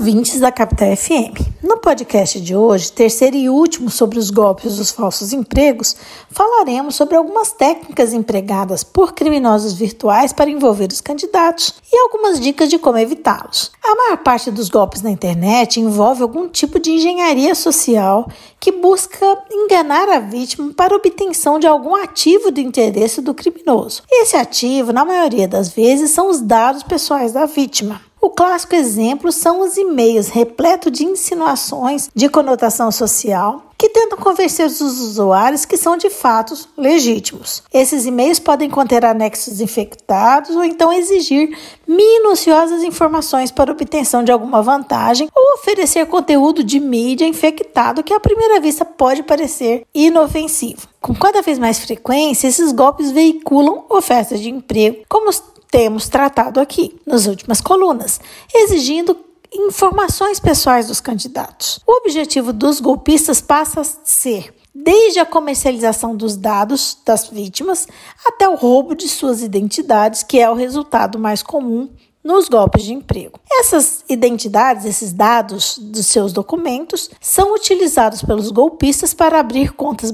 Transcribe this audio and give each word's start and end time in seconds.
ouvintes 0.00 0.40
da 0.40 0.50
Capital 0.50 0.96
FM. 0.96 1.60
No 1.62 1.76
podcast 1.76 2.40
de 2.40 2.56
hoje, 2.56 2.90
terceiro 2.90 3.36
e 3.36 3.50
último 3.50 3.90
sobre 3.90 4.18
os 4.18 4.30
golpes 4.30 4.76
dos 4.76 4.90
falsos 4.90 5.34
empregos, 5.34 5.94
falaremos 6.30 6.94
sobre 6.94 7.16
algumas 7.16 7.52
técnicas 7.52 8.14
empregadas 8.14 8.82
por 8.82 9.12
criminosos 9.12 9.74
virtuais 9.74 10.32
para 10.32 10.48
envolver 10.48 10.90
os 10.90 11.02
candidatos 11.02 11.74
e 11.92 11.98
algumas 11.98 12.40
dicas 12.40 12.70
de 12.70 12.78
como 12.78 12.96
evitá-los. 12.96 13.72
A 13.84 13.94
maior 13.94 14.16
parte 14.16 14.50
dos 14.50 14.70
golpes 14.70 15.02
na 15.02 15.10
internet 15.10 15.78
envolve 15.78 16.22
algum 16.22 16.48
tipo 16.48 16.80
de 16.80 16.92
engenharia 16.92 17.54
social 17.54 18.26
que 18.58 18.72
busca 18.72 19.26
enganar 19.52 20.08
a 20.08 20.18
vítima 20.18 20.72
para 20.72 20.96
obtenção 20.96 21.58
de 21.58 21.66
algum 21.66 21.94
ativo 21.94 22.50
do 22.50 22.58
interesse 22.60 23.20
do 23.20 23.34
criminoso. 23.34 24.02
Esse 24.10 24.34
ativo, 24.34 24.94
na 24.94 25.04
maioria 25.04 25.46
das 25.46 25.68
vezes, 25.68 26.10
são 26.10 26.30
os 26.30 26.40
dados 26.40 26.82
pessoais 26.82 27.34
da 27.34 27.44
vítima. 27.44 28.00
O 28.20 28.28
clássico 28.28 28.74
exemplo 28.74 29.32
são 29.32 29.60
os 29.60 29.78
e-mails 29.78 30.28
repletos 30.28 30.92
de 30.92 31.04
insinuações 31.04 32.10
de 32.14 32.28
conotação 32.28 32.92
social 32.92 33.70
que 33.78 33.88
tentam 33.88 34.18
convencer 34.18 34.66
os 34.66 34.78
usuários 34.78 35.64
que 35.64 35.78
são 35.78 35.96
de 35.96 36.10
fato 36.10 36.54
legítimos. 36.76 37.62
Esses 37.72 38.04
e-mails 38.04 38.38
podem 38.38 38.68
conter 38.68 39.06
anexos 39.06 39.58
infectados 39.58 40.54
ou 40.54 40.62
então 40.62 40.92
exigir 40.92 41.56
minuciosas 41.88 42.82
informações 42.82 43.50
para 43.50 43.72
obtenção 43.72 44.22
de 44.22 44.30
alguma 44.30 44.60
vantagem 44.60 45.30
ou 45.34 45.54
oferecer 45.54 46.04
conteúdo 46.04 46.62
de 46.62 46.78
mídia 46.78 47.24
infectado 47.24 48.04
que 48.04 48.12
à 48.12 48.20
primeira 48.20 48.60
vista 48.60 48.84
pode 48.84 49.22
parecer 49.22 49.86
inofensivo. 49.94 50.86
Com 51.00 51.14
cada 51.14 51.40
vez 51.40 51.58
mais 51.58 51.78
frequência, 51.78 52.48
esses 52.48 52.72
golpes 52.72 53.10
veiculam 53.10 53.86
ofertas 53.88 54.40
de 54.40 54.50
emprego, 54.50 54.98
como 55.08 55.30
temos 55.70 56.08
tratado 56.08 56.60
aqui 56.60 56.98
nas 57.06 57.26
últimas 57.26 57.60
colunas, 57.60 58.20
exigindo 58.52 59.16
informações 59.52 60.38
pessoais 60.38 60.86
dos 60.86 61.00
candidatos. 61.00 61.80
O 61.86 61.98
objetivo 61.98 62.52
dos 62.52 62.80
golpistas 62.80 63.40
passa 63.40 63.80
a 63.80 63.84
ser 63.84 64.54
desde 64.74 65.18
a 65.18 65.26
comercialização 65.26 66.16
dos 66.16 66.36
dados 66.36 66.96
das 67.04 67.28
vítimas 67.28 67.88
até 68.24 68.48
o 68.48 68.54
roubo 68.54 68.94
de 68.94 69.08
suas 69.08 69.42
identidades, 69.42 70.22
que 70.22 70.38
é 70.38 70.48
o 70.48 70.54
resultado 70.54 71.18
mais 71.18 71.42
comum 71.42 71.90
nos 72.22 72.48
golpes 72.48 72.84
de 72.84 72.92
emprego. 72.92 73.40
Essas 73.50 74.04
identidades, 74.08 74.84
esses 74.84 75.12
dados 75.12 75.78
dos 75.78 76.06
seus 76.06 76.32
documentos, 76.32 77.10
são 77.20 77.54
utilizados 77.54 78.22
pelos 78.22 78.50
golpistas 78.50 79.14
para 79.14 79.40
abrir 79.40 79.72
contas 79.72 80.12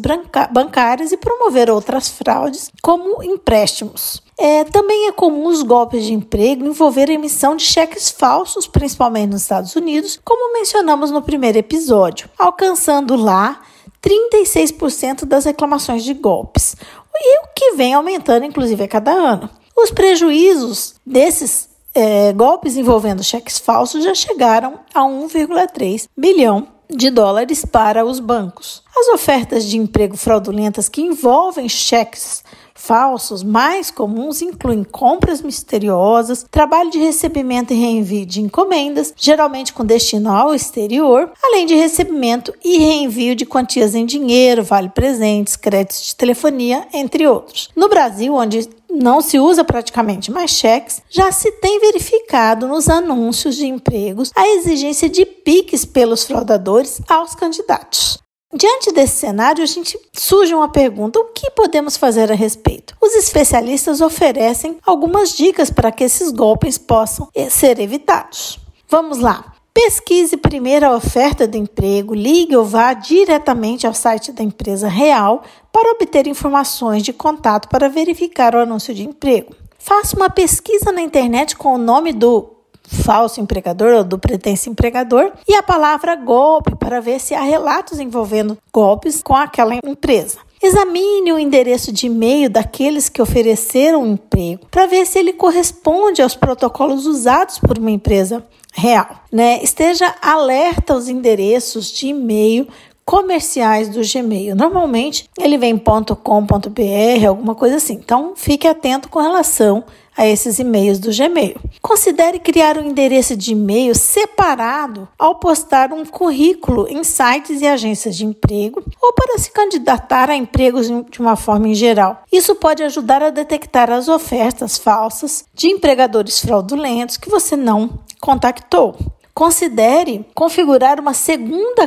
bancárias 0.50 1.12
e 1.12 1.16
promover 1.16 1.70
outras 1.70 2.08
fraudes, 2.08 2.70
como 2.82 3.22
empréstimos. 3.22 4.22
É, 4.38 4.64
também 4.64 5.08
é 5.08 5.12
comum 5.12 5.46
os 5.46 5.62
golpes 5.62 6.04
de 6.04 6.12
emprego 6.12 6.66
envolver 6.66 7.08
emissão 7.10 7.56
de 7.56 7.64
cheques 7.64 8.10
falsos, 8.10 8.66
principalmente 8.66 9.30
nos 9.30 9.42
Estados 9.42 9.74
Unidos, 9.74 10.20
como 10.24 10.52
mencionamos 10.52 11.10
no 11.10 11.22
primeiro 11.22 11.58
episódio, 11.58 12.28
alcançando 12.38 13.16
lá 13.16 13.62
36% 14.02 15.24
das 15.24 15.44
reclamações 15.44 16.04
de 16.04 16.14
golpes, 16.14 16.76
e 17.18 17.38
o 17.40 17.48
que 17.54 17.72
vem 17.72 17.94
aumentando, 17.94 18.44
inclusive, 18.44 18.84
a 18.84 18.88
cada 18.88 19.10
ano. 19.10 19.48
Os 19.74 19.90
prejuízos 19.90 20.94
desses 21.04 21.68
é, 21.96 22.30
golpes 22.34 22.76
envolvendo 22.76 23.24
cheques 23.24 23.58
falsos 23.58 24.04
já 24.04 24.14
chegaram 24.14 24.80
a 24.94 25.00
1,3 25.00 26.06
bilhão 26.14 26.68
de 26.90 27.08
dólares 27.10 27.64
para 27.64 28.04
os 28.04 28.20
bancos. 28.20 28.82
As 28.94 29.08
ofertas 29.08 29.64
de 29.64 29.78
emprego 29.78 30.14
fraudulentas 30.16 30.90
que 30.90 31.00
envolvem 31.00 31.68
cheques 31.70 32.44
falsos 32.86 33.42
mais 33.42 33.90
comuns 33.90 34.40
incluem 34.40 34.84
compras 34.84 35.42
misteriosas, 35.42 36.46
trabalho 36.48 36.90
de 36.90 36.98
recebimento 36.98 37.72
e 37.72 37.76
reenvio 37.76 38.24
de 38.24 38.40
encomendas, 38.40 39.12
geralmente 39.16 39.72
com 39.72 39.84
destino 39.84 40.30
ao 40.30 40.54
exterior, 40.54 41.32
além 41.42 41.66
de 41.66 41.74
recebimento 41.74 42.54
e 42.64 42.78
reenvio 42.78 43.34
de 43.34 43.44
quantias 43.44 43.94
em 43.94 44.06
dinheiro, 44.06 44.62
vale 44.62 44.88
presentes, 44.88 45.56
créditos 45.56 46.06
de 46.06 46.16
telefonia, 46.16 46.86
entre 46.94 47.26
outros. 47.26 47.70
No 47.74 47.88
Brasil, 47.88 48.34
onde 48.34 48.68
não 48.88 49.20
se 49.20 49.38
usa 49.38 49.64
praticamente 49.64 50.30
mais 50.30 50.52
cheques, 50.52 51.02
já 51.10 51.32
se 51.32 51.50
tem 51.52 51.80
verificado 51.80 52.68
nos 52.68 52.88
anúncios 52.88 53.56
de 53.56 53.66
empregos 53.66 54.30
a 54.34 54.46
exigência 54.48 55.08
de 55.08 55.26
piques 55.26 55.84
pelos 55.84 56.24
fraudadores 56.24 57.00
aos 57.08 57.34
candidatos. 57.34 58.25
Diante 58.54 58.92
desse 58.92 59.16
cenário, 59.16 59.62
a 59.62 59.66
gente 59.66 59.98
surge 60.12 60.54
uma 60.54 60.68
pergunta: 60.68 61.18
o 61.18 61.26
que 61.26 61.50
podemos 61.50 61.96
fazer 61.96 62.30
a 62.30 62.34
respeito? 62.34 62.96
Os 63.00 63.14
especialistas 63.14 64.00
oferecem 64.00 64.78
algumas 64.86 65.30
dicas 65.36 65.68
para 65.68 65.90
que 65.90 66.04
esses 66.04 66.30
golpes 66.30 66.78
possam 66.78 67.28
eh, 67.34 67.50
ser 67.50 67.80
evitados. 67.80 68.58
Vamos 68.88 69.18
lá. 69.18 69.52
Pesquise 69.74 70.38
primeiro 70.38 70.86
a 70.86 70.96
oferta 70.96 71.46
de 71.46 71.58
emprego, 71.58 72.14
ligue 72.14 72.56
ou 72.56 72.64
vá 72.64 72.94
diretamente 72.94 73.86
ao 73.86 73.92
site 73.92 74.32
da 74.32 74.42
empresa 74.42 74.88
real 74.88 75.42
para 75.70 75.92
obter 75.92 76.26
informações 76.26 77.02
de 77.02 77.12
contato 77.12 77.68
para 77.68 77.86
verificar 77.86 78.54
o 78.54 78.60
anúncio 78.60 78.94
de 78.94 79.06
emprego. 79.06 79.54
Faça 79.78 80.16
uma 80.16 80.30
pesquisa 80.30 80.90
na 80.90 81.02
internet 81.02 81.54
com 81.56 81.74
o 81.74 81.78
nome 81.78 82.14
do 82.14 82.55
falso 82.88 83.40
empregador 83.40 83.94
ou 83.94 84.04
do 84.04 84.18
pretenso 84.18 84.70
empregador 84.70 85.32
e 85.46 85.54
a 85.54 85.62
palavra 85.62 86.14
golpe 86.14 86.74
para 86.76 87.00
ver 87.00 87.20
se 87.20 87.34
há 87.34 87.40
relatos 87.40 87.98
envolvendo 87.98 88.56
golpes 88.72 89.22
com 89.22 89.34
aquela 89.34 89.74
empresa. 89.84 90.38
Examine 90.62 91.32
o 91.32 91.38
endereço 91.38 91.92
de 91.92 92.06
e-mail 92.06 92.48
daqueles 92.48 93.08
que 93.08 93.20
ofereceram 93.20 94.02
o 94.02 94.06
emprego 94.06 94.66
para 94.70 94.86
ver 94.86 95.06
se 95.06 95.18
ele 95.18 95.32
corresponde 95.32 96.22
aos 96.22 96.34
protocolos 96.34 97.06
usados 97.06 97.58
por 97.58 97.78
uma 97.78 97.90
empresa 97.90 98.44
real. 98.72 99.22
Né? 99.30 99.62
Esteja 99.62 100.14
alerta 100.22 100.94
aos 100.94 101.08
endereços 101.08 101.90
de 101.90 102.08
e-mail 102.08 102.66
comerciais 103.06 103.88
do 103.88 104.00
Gmail. 104.02 104.56
Normalmente 104.56 105.30
ele 105.38 105.56
vem 105.56 105.78
.com.br, 105.78 107.26
alguma 107.26 107.54
coisa 107.54 107.76
assim. 107.76 107.94
Então 107.94 108.32
fique 108.34 108.66
atento 108.66 109.08
com 109.08 109.20
relação 109.20 109.84
a 110.16 110.26
esses 110.26 110.58
e-mails 110.58 110.98
do 110.98 111.14
Gmail. 111.14 111.56
Considere 111.80 112.40
criar 112.40 112.76
um 112.78 112.84
endereço 112.88 113.36
de 113.36 113.52
e-mail 113.52 113.94
separado 113.94 115.06
ao 115.16 115.36
postar 115.36 115.92
um 115.92 116.04
currículo 116.04 116.88
em 116.88 117.04
sites 117.04 117.60
e 117.60 117.66
agências 117.66 118.16
de 118.16 118.24
emprego 118.24 118.82
ou 119.00 119.12
para 119.12 119.38
se 119.38 119.52
candidatar 119.52 120.28
a 120.28 120.36
empregos 120.36 120.88
de 120.88 121.20
uma 121.20 121.36
forma 121.36 121.68
em 121.68 121.74
geral. 121.74 122.22
Isso 122.32 122.56
pode 122.56 122.82
ajudar 122.82 123.22
a 123.22 123.30
detectar 123.30 123.90
as 123.90 124.08
ofertas 124.08 124.78
falsas 124.78 125.44
de 125.54 125.68
empregadores 125.68 126.40
fraudulentos 126.40 127.18
que 127.18 127.30
você 127.30 127.54
não 127.54 128.00
contactou. 128.20 128.96
Considere 129.34 130.24
configurar 130.34 130.98
uma 130.98 131.12
segunda 131.12 131.86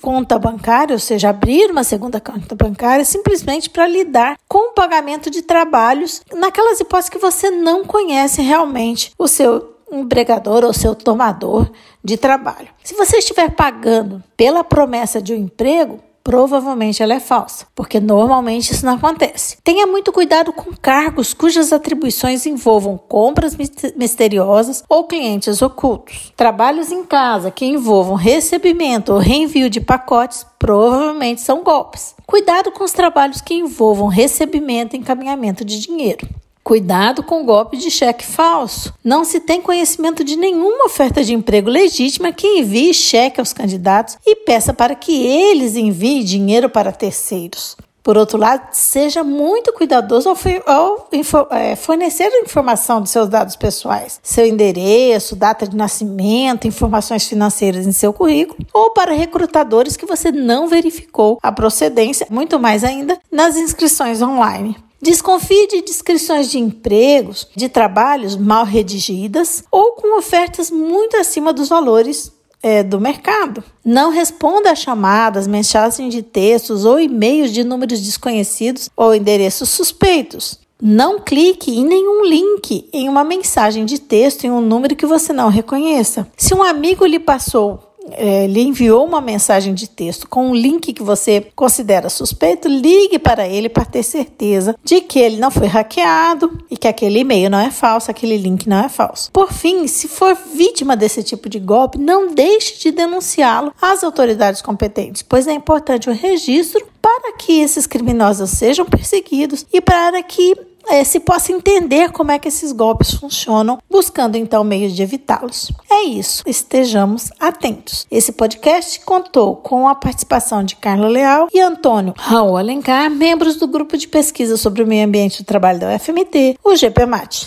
conta 0.00 0.38
bancária, 0.38 0.94
ou 0.94 0.98
seja, 0.98 1.30
abrir 1.30 1.70
uma 1.70 1.84
segunda 1.84 2.20
conta 2.20 2.54
bancária 2.54 3.04
simplesmente 3.04 3.70
para 3.70 3.86
lidar 3.86 4.38
com 4.48 4.70
o 4.70 4.74
pagamento 4.74 5.30
de 5.30 5.42
trabalhos 5.42 6.22
naquelas 6.34 6.80
hipóteses 6.80 7.10
que 7.10 7.18
você 7.18 7.50
não 7.50 7.84
conhece 7.84 8.42
realmente 8.42 9.12
o 9.18 9.26
seu 9.26 9.76
empregador 9.90 10.64
ou 10.64 10.72
seu 10.72 10.94
tomador 10.94 11.70
de 12.02 12.16
trabalho. 12.16 12.68
Se 12.82 12.94
você 12.94 13.18
estiver 13.18 13.50
pagando 13.50 14.22
pela 14.36 14.64
promessa 14.64 15.20
de 15.20 15.32
um 15.32 15.36
emprego, 15.36 16.00
provavelmente 16.26 17.04
ela 17.04 17.14
é 17.14 17.20
falsa, 17.20 17.68
porque 17.72 18.00
normalmente 18.00 18.72
isso 18.72 18.84
não 18.84 18.94
acontece. 18.94 19.58
Tenha 19.62 19.86
muito 19.86 20.12
cuidado 20.12 20.52
com 20.52 20.72
cargos 20.74 21.32
cujas 21.32 21.72
atribuições 21.72 22.46
envolvam 22.46 22.98
compras 22.98 23.56
misteriosas 23.94 24.82
ou 24.88 25.04
clientes 25.04 25.62
ocultos. 25.62 26.32
Trabalhos 26.36 26.90
em 26.90 27.04
casa 27.04 27.52
que 27.52 27.64
envolvam 27.64 28.16
recebimento 28.16 29.12
ou 29.12 29.20
reenvio 29.20 29.70
de 29.70 29.80
pacotes 29.80 30.44
provavelmente 30.58 31.42
são 31.42 31.62
golpes. 31.62 32.16
Cuidado 32.26 32.72
com 32.72 32.82
os 32.82 32.90
trabalhos 32.90 33.40
que 33.40 33.54
envolvam 33.54 34.08
recebimento 34.08 34.96
e 34.96 34.98
encaminhamento 34.98 35.64
de 35.64 35.78
dinheiro. 35.78 36.26
Cuidado 36.66 37.22
com 37.22 37.42
o 37.42 37.44
golpe 37.44 37.76
de 37.76 37.88
cheque 37.92 38.26
falso. 38.26 38.92
Não 39.04 39.24
se 39.24 39.38
tem 39.38 39.62
conhecimento 39.62 40.24
de 40.24 40.34
nenhuma 40.34 40.86
oferta 40.86 41.22
de 41.22 41.32
emprego 41.32 41.70
legítima 41.70 42.32
que 42.32 42.58
envie 42.58 42.92
cheque 42.92 43.38
aos 43.38 43.52
candidatos 43.52 44.18
e 44.26 44.34
peça 44.34 44.74
para 44.74 44.96
que 44.96 45.24
eles 45.24 45.76
enviem 45.76 46.24
dinheiro 46.24 46.68
para 46.68 46.90
terceiros. 46.90 47.76
Por 48.02 48.18
outro 48.18 48.36
lado, 48.36 48.66
seja 48.72 49.22
muito 49.22 49.72
cuidadoso 49.72 50.28
ao, 50.28 50.36
ao 50.66 51.08
é, 51.52 51.76
fornecer 51.76 52.24
a 52.24 52.40
informação 52.40 53.00
de 53.00 53.10
seus 53.10 53.28
dados 53.28 53.54
pessoais, 53.54 54.18
seu 54.20 54.44
endereço, 54.44 55.36
data 55.36 55.68
de 55.68 55.76
nascimento, 55.76 56.66
informações 56.66 57.28
financeiras 57.28 57.86
em 57.86 57.92
seu 57.92 58.12
currículo, 58.12 58.58
ou 58.74 58.90
para 58.90 59.12
recrutadores 59.12 59.96
que 59.96 60.04
você 60.04 60.32
não 60.32 60.66
verificou 60.66 61.38
a 61.40 61.52
procedência, 61.52 62.26
muito 62.28 62.58
mais 62.58 62.82
ainda 62.82 63.16
nas 63.30 63.56
inscrições 63.56 64.20
online. 64.20 64.76
Desconfie 65.00 65.66
de 65.66 65.82
descrições 65.82 66.50
de 66.50 66.58
empregos, 66.58 67.48
de 67.54 67.68
trabalhos 67.68 68.36
mal 68.36 68.64
redigidas 68.64 69.62
ou 69.70 69.92
com 69.92 70.18
ofertas 70.18 70.70
muito 70.70 71.16
acima 71.16 71.52
dos 71.52 71.68
valores 71.68 72.32
é, 72.62 72.82
do 72.82 73.00
mercado. 73.00 73.62
Não 73.84 74.10
responda 74.10 74.70
a 74.70 74.74
chamadas, 74.74 75.46
mensagens 75.46 76.12
de 76.12 76.22
textos 76.22 76.84
ou 76.84 76.98
e-mails 76.98 77.52
de 77.52 77.62
números 77.62 78.00
desconhecidos 78.00 78.90
ou 78.96 79.14
endereços 79.14 79.68
suspeitos. 79.68 80.58
Não 80.80 81.20
clique 81.20 81.70
em 81.70 81.84
nenhum 81.84 82.24
link 82.24 82.88
em 82.92 83.08
uma 83.08 83.24
mensagem 83.24 83.84
de 83.84 83.98
texto 83.98 84.44
em 84.44 84.50
um 84.50 84.60
número 84.60 84.96
que 84.96 85.06
você 85.06 85.32
não 85.32 85.48
reconheça. 85.48 86.26
Se 86.36 86.54
um 86.54 86.62
amigo 86.62 87.06
lhe 87.06 87.18
passou 87.18 87.85
é, 88.12 88.46
lhe 88.46 88.62
enviou 88.62 89.04
uma 89.04 89.20
mensagem 89.20 89.74
de 89.74 89.88
texto 89.88 90.28
com 90.28 90.48
um 90.48 90.54
link 90.54 90.92
que 90.92 91.02
você 91.02 91.46
considera 91.54 92.08
suspeito, 92.08 92.68
ligue 92.68 93.18
para 93.18 93.46
ele 93.46 93.68
para 93.68 93.84
ter 93.84 94.02
certeza 94.02 94.76
de 94.84 95.00
que 95.00 95.18
ele 95.18 95.36
não 95.36 95.50
foi 95.50 95.66
hackeado 95.66 96.58
e 96.70 96.76
que 96.76 96.88
aquele 96.88 97.20
e-mail 97.20 97.50
não 97.50 97.58
é 97.58 97.70
falso, 97.70 98.10
aquele 98.10 98.36
link 98.36 98.68
não 98.68 98.84
é 98.84 98.88
falso. 98.88 99.30
Por 99.32 99.52
fim, 99.52 99.86
se 99.86 100.08
for 100.08 100.36
vítima 100.54 100.96
desse 100.96 101.22
tipo 101.22 101.48
de 101.48 101.58
golpe, 101.58 101.98
não 101.98 102.34
deixe 102.34 102.78
de 102.78 102.90
denunciá-lo 102.90 103.72
às 103.80 104.02
autoridades 104.02 104.62
competentes, 104.62 105.22
pois 105.22 105.46
é 105.46 105.52
importante 105.52 106.08
o 106.08 106.12
registro 106.12 106.84
para 107.00 107.34
que 107.34 107.60
esses 107.60 107.86
criminosos 107.86 108.50
sejam 108.50 108.84
perseguidos 108.84 109.64
e 109.72 109.80
para 109.80 110.22
que 110.22 110.56
é, 110.88 111.02
se 111.04 111.20
possa 111.20 111.52
entender 111.52 112.10
como 112.10 112.32
é 112.32 112.38
que 112.38 112.48
esses 112.48 112.72
golpes 112.72 113.14
funcionam, 113.14 113.78
buscando 113.90 114.36
então 114.36 114.64
meios 114.64 114.94
de 114.94 115.02
evitá-los. 115.02 115.70
É 115.90 116.04
isso, 116.04 116.42
estejamos 116.46 117.30
atentos. 117.38 118.06
Esse 118.10 118.32
podcast 118.32 119.00
contou 119.00 119.56
com 119.56 119.88
a 119.88 119.94
participação 119.94 120.62
de 120.62 120.76
Carla 120.76 121.08
Leal 121.08 121.48
e 121.52 121.60
Antônio 121.60 122.14
Raul 122.16 122.56
Alencar, 122.56 123.10
membros 123.10 123.56
do 123.56 123.66
grupo 123.66 123.96
de 123.96 124.08
pesquisa 124.08 124.56
sobre 124.56 124.82
o 124.82 124.86
meio 124.86 125.06
ambiente 125.06 125.38
e 125.38 125.42
o 125.42 125.46
trabalho 125.46 125.80
da 125.80 125.94
UFMT, 125.94 126.58
o 126.64 126.74
GPMAT. 126.74 127.44